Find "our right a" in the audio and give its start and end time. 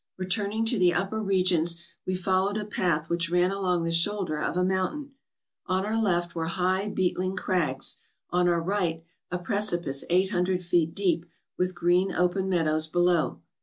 8.49-9.37